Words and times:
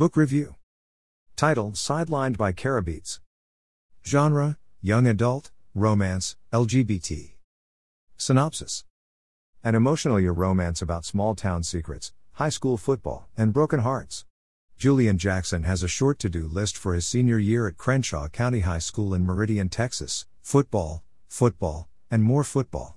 Book 0.00 0.16
Review 0.16 0.54
Title 1.36 1.72
Sidelined 1.72 2.38
by 2.38 2.52
Kara 2.52 2.82
Bietz. 2.82 3.20
Genre 4.02 4.56
Young 4.80 5.06
Adult, 5.06 5.50
Romance, 5.74 6.36
LGBT. 6.54 7.32
Synopsis 8.16 8.84
An 9.62 9.74
emotional 9.74 10.18
year 10.18 10.32
romance 10.32 10.80
about 10.80 11.04
small 11.04 11.34
town 11.34 11.62
secrets, 11.64 12.14
high 12.32 12.48
school 12.48 12.78
football, 12.78 13.28
and 13.36 13.52
broken 13.52 13.80
hearts. 13.80 14.24
Julian 14.78 15.18
Jackson 15.18 15.64
has 15.64 15.82
a 15.82 15.86
short 15.86 16.18
to 16.20 16.30
do 16.30 16.46
list 16.46 16.78
for 16.78 16.94
his 16.94 17.06
senior 17.06 17.36
year 17.38 17.68
at 17.68 17.76
Crenshaw 17.76 18.28
County 18.28 18.60
High 18.60 18.78
School 18.78 19.12
in 19.12 19.26
Meridian, 19.26 19.68
Texas 19.68 20.24
football, 20.40 21.04
football, 21.28 21.90
and 22.10 22.22
more 22.22 22.42
football. 22.42 22.96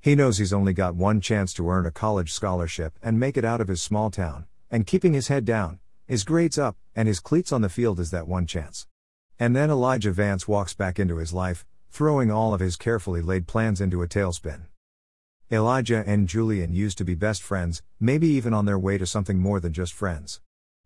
He 0.00 0.16
knows 0.16 0.38
he's 0.38 0.52
only 0.52 0.72
got 0.72 0.96
one 0.96 1.20
chance 1.20 1.54
to 1.54 1.70
earn 1.70 1.86
a 1.86 1.92
college 1.92 2.32
scholarship 2.32 2.98
and 3.00 3.20
make 3.20 3.36
it 3.36 3.44
out 3.44 3.60
of 3.60 3.68
his 3.68 3.80
small 3.80 4.10
town, 4.10 4.46
and 4.68 4.84
keeping 4.84 5.12
his 5.12 5.28
head 5.28 5.44
down, 5.44 5.78
his 6.10 6.24
grades 6.24 6.58
up, 6.58 6.76
and 6.96 7.06
his 7.06 7.20
cleats 7.20 7.52
on 7.52 7.60
the 7.60 7.68
field 7.68 8.00
is 8.00 8.10
that 8.10 8.26
one 8.26 8.44
chance. 8.44 8.88
And 9.38 9.54
then 9.54 9.70
Elijah 9.70 10.10
Vance 10.10 10.48
walks 10.48 10.74
back 10.74 10.98
into 10.98 11.18
his 11.18 11.32
life, 11.32 11.64
throwing 11.88 12.32
all 12.32 12.52
of 12.52 12.58
his 12.58 12.74
carefully 12.74 13.22
laid 13.22 13.46
plans 13.46 13.80
into 13.80 14.02
a 14.02 14.08
tailspin. 14.08 14.62
Elijah 15.52 16.02
and 16.04 16.26
Julian 16.26 16.72
used 16.72 16.98
to 16.98 17.04
be 17.04 17.14
best 17.14 17.44
friends, 17.44 17.84
maybe 18.00 18.26
even 18.26 18.52
on 18.52 18.64
their 18.64 18.76
way 18.76 18.98
to 18.98 19.06
something 19.06 19.38
more 19.38 19.60
than 19.60 19.72
just 19.72 19.92
friends. 19.92 20.40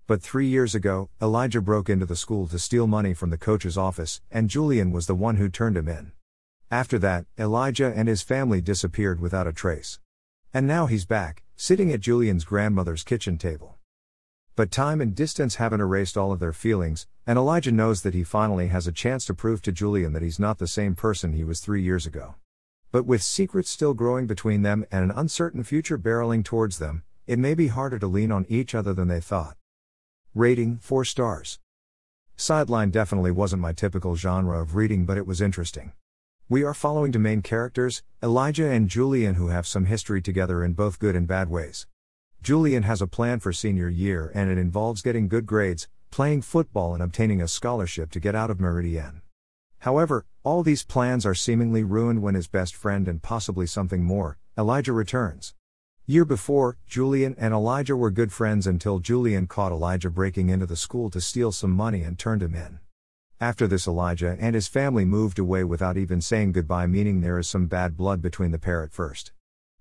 But 0.06 0.20
three 0.20 0.46
years 0.46 0.74
ago, 0.74 1.08
Elijah 1.22 1.62
broke 1.62 1.88
into 1.88 2.04
the 2.04 2.16
school 2.16 2.46
to 2.48 2.58
steal 2.58 2.86
money 2.86 3.14
from 3.14 3.30
the 3.30 3.38
coach's 3.38 3.78
office, 3.78 4.20
and 4.30 4.50
Julian 4.50 4.92
was 4.92 5.06
the 5.06 5.14
one 5.14 5.36
who 5.36 5.48
turned 5.48 5.78
him 5.78 5.88
in. 5.88 6.12
After 6.70 6.98
that, 6.98 7.24
Elijah 7.38 7.90
and 7.96 8.08
his 8.08 8.20
family 8.20 8.60
disappeared 8.60 9.20
without 9.20 9.46
a 9.46 9.54
trace. 9.54 10.00
And 10.52 10.66
now 10.66 10.84
he's 10.84 11.06
back, 11.06 11.44
sitting 11.56 11.90
at 11.94 12.00
Julian's 12.00 12.44
grandmother's 12.44 13.02
kitchen 13.02 13.38
table. 13.38 13.73
But 14.56 14.70
time 14.70 15.00
and 15.00 15.16
distance 15.16 15.56
haven't 15.56 15.80
erased 15.80 16.16
all 16.16 16.30
of 16.30 16.38
their 16.38 16.52
feelings, 16.52 17.08
and 17.26 17.36
Elijah 17.36 17.72
knows 17.72 18.02
that 18.02 18.14
he 18.14 18.22
finally 18.22 18.68
has 18.68 18.86
a 18.86 18.92
chance 18.92 19.24
to 19.24 19.34
prove 19.34 19.60
to 19.62 19.72
Julian 19.72 20.12
that 20.12 20.22
he's 20.22 20.38
not 20.38 20.58
the 20.58 20.68
same 20.68 20.94
person 20.94 21.32
he 21.32 21.42
was 21.42 21.58
three 21.58 21.82
years 21.82 22.06
ago. 22.06 22.36
But 22.92 23.04
with 23.04 23.20
secrets 23.20 23.68
still 23.68 23.94
growing 23.94 24.28
between 24.28 24.62
them 24.62 24.86
and 24.92 25.02
an 25.02 25.18
uncertain 25.18 25.64
future 25.64 25.98
barreling 25.98 26.44
towards 26.44 26.78
them, 26.78 27.02
it 27.26 27.40
may 27.40 27.54
be 27.54 27.66
harder 27.66 27.98
to 27.98 28.06
lean 28.06 28.30
on 28.30 28.46
each 28.48 28.76
other 28.76 28.94
than 28.94 29.08
they 29.08 29.20
thought. 29.20 29.56
Rating 30.36 30.78
4 30.78 31.04
stars. 31.04 31.58
Sideline 32.36 32.90
definitely 32.90 33.32
wasn't 33.32 33.62
my 33.62 33.72
typical 33.72 34.14
genre 34.14 34.60
of 34.60 34.76
reading, 34.76 35.04
but 35.04 35.16
it 35.16 35.26
was 35.26 35.40
interesting. 35.40 35.94
We 36.48 36.62
are 36.62 36.74
following 36.74 37.10
two 37.10 37.18
main 37.18 37.42
characters, 37.42 38.04
Elijah 38.22 38.70
and 38.70 38.88
Julian, 38.88 39.34
who 39.34 39.48
have 39.48 39.66
some 39.66 39.86
history 39.86 40.22
together 40.22 40.62
in 40.62 40.74
both 40.74 41.00
good 41.00 41.16
and 41.16 41.26
bad 41.26 41.50
ways. 41.50 41.88
Julian 42.44 42.82
has 42.82 43.00
a 43.00 43.06
plan 43.06 43.40
for 43.40 43.54
senior 43.54 43.88
year 43.88 44.30
and 44.34 44.50
it 44.50 44.58
involves 44.58 45.00
getting 45.00 45.28
good 45.28 45.46
grades, 45.46 45.88
playing 46.10 46.42
football, 46.42 46.92
and 46.92 47.02
obtaining 47.02 47.40
a 47.40 47.48
scholarship 47.48 48.10
to 48.10 48.20
get 48.20 48.34
out 48.34 48.50
of 48.50 48.60
Meridian. 48.60 49.22
However, 49.78 50.26
all 50.42 50.62
these 50.62 50.84
plans 50.84 51.24
are 51.24 51.34
seemingly 51.34 51.82
ruined 51.82 52.20
when 52.20 52.34
his 52.34 52.46
best 52.46 52.74
friend 52.76 53.08
and 53.08 53.22
possibly 53.22 53.66
something 53.66 54.04
more, 54.04 54.36
Elijah 54.58 54.92
returns. 54.92 55.54
Year 56.04 56.26
before, 56.26 56.76
Julian 56.86 57.34
and 57.38 57.54
Elijah 57.54 57.96
were 57.96 58.10
good 58.10 58.30
friends 58.30 58.66
until 58.66 58.98
Julian 58.98 59.46
caught 59.46 59.72
Elijah 59.72 60.10
breaking 60.10 60.50
into 60.50 60.66
the 60.66 60.76
school 60.76 61.08
to 61.12 61.22
steal 61.22 61.50
some 61.50 61.70
money 61.70 62.02
and 62.02 62.18
turned 62.18 62.42
him 62.42 62.54
in. 62.54 62.78
After 63.40 63.66
this, 63.66 63.88
Elijah 63.88 64.36
and 64.38 64.54
his 64.54 64.68
family 64.68 65.06
moved 65.06 65.38
away 65.38 65.64
without 65.64 65.96
even 65.96 66.20
saying 66.20 66.52
goodbye, 66.52 66.88
meaning 66.88 67.22
there 67.22 67.38
is 67.38 67.48
some 67.48 67.68
bad 67.68 67.96
blood 67.96 68.20
between 68.20 68.50
the 68.50 68.58
pair 68.58 68.82
at 68.82 68.92
first. 68.92 69.32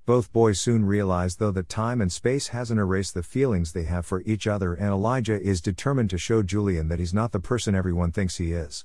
Both 0.05 0.33
boys 0.33 0.59
soon 0.59 0.83
realize, 0.83 1.37
though, 1.37 1.51
that 1.51 1.69
time 1.69 2.01
and 2.01 2.11
space 2.11 2.49
hasn't 2.49 2.79
erased 2.79 3.13
the 3.13 3.23
feelings 3.23 3.71
they 3.71 3.83
have 3.83 4.05
for 4.05 4.21
each 4.25 4.47
other, 4.47 4.73
and 4.73 4.89
Elijah 4.89 5.41
is 5.41 5.61
determined 5.61 6.09
to 6.09 6.17
show 6.17 6.43
Julian 6.43 6.89
that 6.89 6.99
he's 6.99 7.13
not 7.13 7.31
the 7.31 7.39
person 7.39 7.73
everyone 7.73 8.11
thinks 8.11 8.35
he 8.35 8.51
is. 8.51 8.83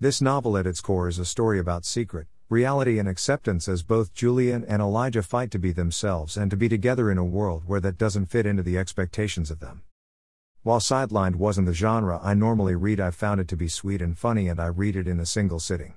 This 0.00 0.20
novel 0.20 0.58
at 0.58 0.66
its 0.66 0.80
core 0.80 1.06
is 1.06 1.20
a 1.20 1.24
story 1.24 1.60
about 1.60 1.84
secret, 1.84 2.26
reality, 2.48 2.98
and 2.98 3.08
acceptance 3.08 3.68
as 3.68 3.84
both 3.84 4.12
Julian 4.12 4.64
and 4.64 4.82
Elijah 4.82 5.22
fight 5.22 5.52
to 5.52 5.58
be 5.60 5.70
themselves 5.70 6.36
and 6.36 6.50
to 6.50 6.56
be 6.56 6.68
together 6.68 7.12
in 7.12 7.18
a 7.18 7.24
world 7.24 7.62
where 7.66 7.80
that 7.80 7.96
doesn't 7.96 8.26
fit 8.26 8.44
into 8.44 8.64
the 8.64 8.76
expectations 8.76 9.52
of 9.52 9.60
them. 9.60 9.82
While 10.64 10.80
Sidelined 10.80 11.36
wasn't 11.36 11.68
the 11.68 11.74
genre 11.74 12.18
I 12.20 12.34
normally 12.34 12.74
read, 12.74 12.98
I 12.98 13.12
found 13.12 13.40
it 13.40 13.46
to 13.48 13.56
be 13.56 13.68
sweet 13.68 14.02
and 14.02 14.18
funny, 14.18 14.48
and 14.48 14.58
I 14.58 14.66
read 14.66 14.96
it 14.96 15.06
in 15.06 15.20
a 15.20 15.26
single 15.26 15.60
sitting. 15.60 15.94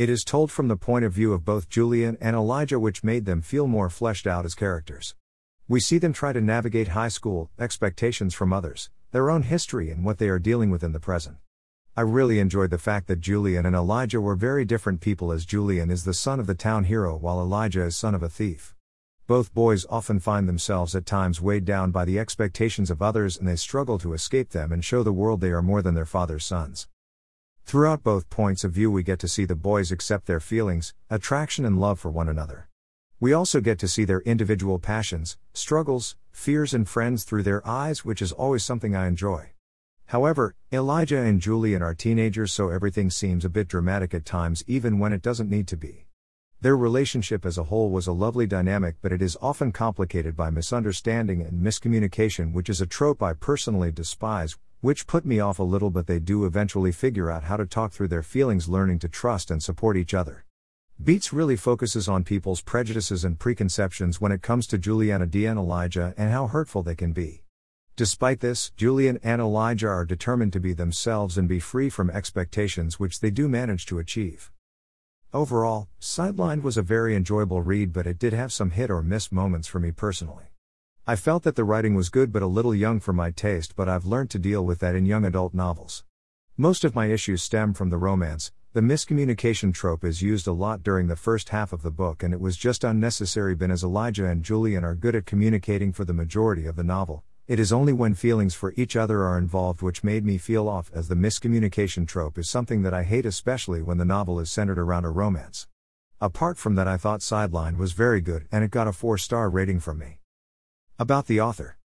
It 0.00 0.08
is 0.08 0.24
told 0.24 0.50
from 0.50 0.68
the 0.68 0.78
point 0.78 1.04
of 1.04 1.12
view 1.12 1.34
of 1.34 1.44
both 1.44 1.68
Julian 1.68 2.16
and 2.22 2.34
Elijah, 2.34 2.80
which 2.80 3.04
made 3.04 3.26
them 3.26 3.42
feel 3.42 3.66
more 3.66 3.90
fleshed 3.90 4.26
out 4.26 4.46
as 4.46 4.54
characters. 4.54 5.14
We 5.68 5.78
see 5.78 5.98
them 5.98 6.14
try 6.14 6.32
to 6.32 6.40
navigate 6.40 6.96
high 6.96 7.08
school, 7.08 7.50
expectations 7.58 8.32
from 8.32 8.50
others, 8.50 8.88
their 9.10 9.28
own 9.28 9.42
history, 9.42 9.90
and 9.90 10.02
what 10.02 10.16
they 10.16 10.30
are 10.30 10.38
dealing 10.38 10.70
with 10.70 10.82
in 10.82 10.92
the 10.92 11.00
present. 11.00 11.36
I 11.98 12.00
really 12.00 12.38
enjoyed 12.38 12.70
the 12.70 12.78
fact 12.78 13.08
that 13.08 13.20
Julian 13.20 13.66
and 13.66 13.76
Elijah 13.76 14.22
were 14.22 14.36
very 14.36 14.64
different 14.64 15.02
people, 15.02 15.32
as 15.32 15.44
Julian 15.44 15.90
is 15.90 16.04
the 16.04 16.14
son 16.14 16.40
of 16.40 16.46
the 16.46 16.54
town 16.54 16.84
hero 16.84 17.14
while 17.14 17.38
Elijah 17.38 17.84
is 17.84 17.94
son 17.94 18.14
of 18.14 18.22
a 18.22 18.30
thief. 18.30 18.74
Both 19.26 19.52
boys 19.52 19.84
often 19.90 20.18
find 20.18 20.48
themselves 20.48 20.96
at 20.96 21.04
times 21.04 21.42
weighed 21.42 21.66
down 21.66 21.90
by 21.90 22.06
the 22.06 22.18
expectations 22.18 22.90
of 22.90 23.02
others 23.02 23.36
and 23.36 23.46
they 23.46 23.56
struggle 23.56 23.98
to 23.98 24.14
escape 24.14 24.52
them 24.52 24.72
and 24.72 24.82
show 24.82 25.02
the 25.02 25.12
world 25.12 25.42
they 25.42 25.50
are 25.50 25.60
more 25.60 25.82
than 25.82 25.94
their 25.94 26.06
father's 26.06 26.46
sons. 26.46 26.88
Throughout 27.70 28.02
both 28.02 28.28
points 28.30 28.64
of 28.64 28.72
view, 28.72 28.90
we 28.90 29.04
get 29.04 29.20
to 29.20 29.28
see 29.28 29.44
the 29.44 29.54
boys 29.54 29.92
accept 29.92 30.26
their 30.26 30.40
feelings, 30.40 30.92
attraction, 31.08 31.64
and 31.64 31.78
love 31.78 32.00
for 32.00 32.10
one 32.10 32.28
another. 32.28 32.68
We 33.20 33.32
also 33.32 33.60
get 33.60 33.78
to 33.78 33.86
see 33.86 34.04
their 34.04 34.22
individual 34.22 34.80
passions, 34.80 35.38
struggles, 35.52 36.16
fears, 36.32 36.74
and 36.74 36.88
friends 36.88 37.22
through 37.22 37.44
their 37.44 37.64
eyes, 37.64 38.04
which 38.04 38.20
is 38.20 38.32
always 38.32 38.64
something 38.64 38.96
I 38.96 39.06
enjoy. 39.06 39.50
However, 40.06 40.56
Elijah 40.72 41.20
and 41.20 41.40
Julian 41.40 41.80
are 41.80 41.94
teenagers, 41.94 42.52
so 42.52 42.70
everything 42.70 43.08
seems 43.08 43.44
a 43.44 43.48
bit 43.48 43.68
dramatic 43.68 44.14
at 44.14 44.24
times, 44.24 44.64
even 44.66 44.98
when 44.98 45.12
it 45.12 45.22
doesn't 45.22 45.48
need 45.48 45.68
to 45.68 45.76
be. 45.76 46.08
Their 46.60 46.76
relationship 46.76 47.46
as 47.46 47.56
a 47.56 47.62
whole 47.70 47.90
was 47.90 48.08
a 48.08 48.12
lovely 48.12 48.48
dynamic, 48.48 48.96
but 49.00 49.12
it 49.12 49.22
is 49.22 49.38
often 49.40 49.70
complicated 49.70 50.36
by 50.36 50.50
misunderstanding 50.50 51.40
and 51.40 51.64
miscommunication, 51.64 52.52
which 52.52 52.68
is 52.68 52.80
a 52.80 52.86
trope 52.86 53.22
I 53.22 53.32
personally 53.32 53.92
despise, 53.92 54.58
which 54.80 55.06
put 55.06 55.24
me 55.24 55.40
off 55.40 55.58
a 55.58 55.62
little, 55.62 55.90
but 55.90 56.06
they 56.06 56.18
do 56.18 56.44
eventually 56.44 56.92
figure 56.92 57.30
out 57.30 57.44
how 57.44 57.56
to 57.56 57.66
talk 57.66 57.92
through 57.92 58.08
their 58.08 58.22
feelings, 58.22 58.68
learning 58.68 58.98
to 58.98 59.08
trust 59.08 59.50
and 59.50 59.62
support 59.62 59.96
each 59.96 60.14
other. 60.14 60.44
Bietz 61.02 61.32
really 61.32 61.56
focuses 61.56 62.08
on 62.08 62.24
people's 62.24 62.60
prejudices 62.60 63.24
and 63.24 63.38
preconceptions 63.38 64.20
when 64.20 64.32
it 64.32 64.42
comes 64.42 64.66
to 64.66 64.76
Juliana 64.76 65.26
D 65.26 65.46
and 65.46 65.58
Elijah 65.58 66.12
and 66.18 66.30
how 66.30 66.46
hurtful 66.46 66.82
they 66.82 66.94
can 66.94 67.12
be. 67.12 67.42
Despite 67.96 68.40
this, 68.40 68.70
Julian 68.76 69.18
and 69.22 69.40
Elijah 69.40 69.88
are 69.88 70.04
determined 70.04 70.52
to 70.54 70.60
be 70.60 70.72
themselves 70.72 71.38
and 71.38 71.48
be 71.48 71.58
free 71.58 71.88
from 71.88 72.10
expectations, 72.10 73.00
which 73.00 73.20
they 73.20 73.30
do 73.30 73.48
manage 73.48 73.86
to 73.86 73.98
achieve. 73.98 74.50
Overall, 75.32 75.88
Sidelined 76.00 76.62
was 76.62 76.76
a 76.76 76.82
very 76.82 77.14
enjoyable 77.16 77.62
read, 77.62 77.92
but 77.92 78.06
it 78.06 78.18
did 78.18 78.32
have 78.32 78.52
some 78.52 78.70
hit 78.70 78.90
or 78.90 79.02
miss 79.02 79.30
moments 79.30 79.68
for 79.68 79.78
me 79.78 79.92
personally. 79.92 80.49
I 81.06 81.16
felt 81.16 81.44
that 81.44 81.56
the 81.56 81.64
writing 81.64 81.94
was 81.94 82.10
good 82.10 82.30
but 82.30 82.42
a 82.42 82.46
little 82.46 82.74
young 82.74 83.00
for 83.00 83.12
my 83.12 83.30
taste, 83.30 83.74
but 83.74 83.88
I've 83.88 84.04
learned 84.04 84.30
to 84.30 84.38
deal 84.38 84.64
with 84.64 84.80
that 84.80 84.94
in 84.94 85.06
young 85.06 85.24
adult 85.24 85.54
novels. 85.54 86.04
Most 86.56 86.84
of 86.84 86.94
my 86.94 87.06
issues 87.06 87.42
stem 87.42 87.72
from 87.72 87.88
the 87.88 87.96
romance. 87.96 88.52
The 88.74 88.82
miscommunication 88.82 89.74
trope 89.74 90.04
is 90.04 90.22
used 90.22 90.46
a 90.46 90.52
lot 90.52 90.82
during 90.82 91.08
the 91.08 91.16
first 91.16 91.48
half 91.48 91.72
of 91.72 91.82
the 91.82 91.90
book, 91.90 92.22
and 92.22 92.32
it 92.32 92.40
was 92.40 92.56
just 92.56 92.84
unnecessary. 92.84 93.56
Ben 93.56 93.70
as 93.70 93.82
Elijah 93.82 94.26
and 94.26 94.44
Julian 94.44 94.84
are 94.84 94.94
good 94.94 95.16
at 95.16 95.26
communicating 95.26 95.90
for 95.90 96.04
the 96.04 96.12
majority 96.12 96.66
of 96.66 96.76
the 96.76 96.84
novel. 96.84 97.24
It 97.48 97.58
is 97.58 97.72
only 97.72 97.92
when 97.92 98.14
feelings 98.14 98.54
for 98.54 98.72
each 98.76 98.94
other 98.94 99.24
are 99.24 99.38
involved 99.38 99.82
which 99.82 100.04
made 100.04 100.24
me 100.24 100.38
feel 100.38 100.68
off, 100.68 100.92
as 100.94 101.08
the 101.08 101.16
miscommunication 101.16 102.06
trope 102.06 102.38
is 102.38 102.48
something 102.48 102.82
that 102.82 102.94
I 102.94 103.02
hate, 103.02 103.26
especially 103.26 103.82
when 103.82 103.98
the 103.98 104.04
novel 104.04 104.38
is 104.38 104.52
centered 104.52 104.78
around 104.78 105.06
a 105.06 105.10
romance. 105.10 105.66
Apart 106.20 106.58
from 106.58 106.76
that, 106.76 106.86
I 106.86 106.98
thought 106.98 107.22
Sideline 107.22 107.78
was 107.78 107.92
very 107.92 108.20
good, 108.20 108.46
and 108.52 108.62
it 108.62 108.70
got 108.70 108.86
a 108.86 108.92
4 108.92 109.18
star 109.18 109.50
rating 109.50 109.80
from 109.80 109.98
me. 109.98 110.19
About 111.00 111.28
the 111.28 111.40
author 111.40 111.78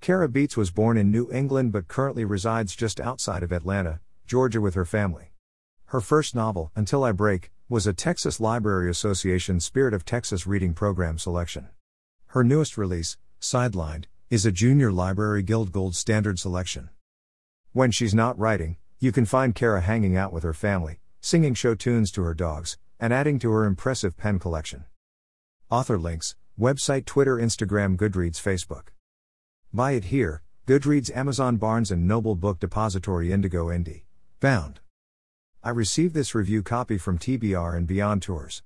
Kara 0.00 0.28
Bietz 0.28 0.56
was 0.56 0.70
born 0.70 0.96
in 0.96 1.10
New 1.10 1.28
England 1.32 1.72
but 1.72 1.88
currently 1.88 2.24
resides 2.24 2.76
just 2.76 3.00
outside 3.00 3.42
of 3.42 3.50
Atlanta, 3.50 3.98
Georgia 4.24 4.60
with 4.60 4.74
her 4.74 4.84
family. 4.84 5.32
Her 5.86 6.00
first 6.00 6.32
novel, 6.32 6.70
Until 6.76 7.02
I 7.02 7.10
Break, 7.10 7.50
was 7.68 7.88
a 7.88 7.92
Texas 7.92 8.38
Library 8.38 8.88
Association 8.88 9.58
Spirit 9.58 9.92
of 9.92 10.04
Texas 10.04 10.46
Reading 10.46 10.74
Program 10.74 11.18
selection. 11.18 11.70
Her 12.26 12.44
newest 12.44 12.78
release, 12.78 13.16
Sidelined, 13.40 14.04
is 14.30 14.46
a 14.46 14.52
Junior 14.52 14.92
Library 14.92 15.42
Guild 15.42 15.72
Gold 15.72 15.96
Standard 15.96 16.38
selection. 16.38 16.90
When 17.72 17.90
she's 17.90 18.14
not 18.14 18.38
writing, 18.38 18.76
you 19.00 19.10
can 19.10 19.26
find 19.26 19.56
Kara 19.56 19.80
hanging 19.80 20.16
out 20.16 20.32
with 20.32 20.44
her 20.44 20.54
family, 20.54 21.00
singing 21.20 21.54
show 21.54 21.74
tunes 21.74 22.12
to 22.12 22.22
her 22.22 22.32
dogs, 22.32 22.78
and 23.00 23.12
adding 23.12 23.40
to 23.40 23.50
her 23.50 23.64
impressive 23.64 24.16
pen 24.16 24.38
collection. 24.38 24.84
Author 25.68 25.98
links 25.98 26.36
Website 26.58 27.04
Twitter 27.04 27.36
Instagram 27.36 27.98
Goodreads 27.98 28.40
Facebook. 28.40 28.84
Buy 29.74 29.92
it 29.92 30.04
here, 30.04 30.40
Goodreads 30.66 31.14
Amazon 31.14 31.58
Barnes 31.58 31.90
and 31.90 32.08
Noble 32.08 32.34
Book 32.34 32.58
Depository 32.60 33.30
Indigo 33.30 33.66
Indie. 33.66 34.04
Bound. 34.40 34.80
I 35.62 35.68
received 35.68 36.14
this 36.14 36.34
review 36.34 36.62
copy 36.62 36.96
from 36.96 37.18
TBR 37.18 37.76
and 37.76 37.86
Beyond 37.86 38.22
Tours. 38.22 38.62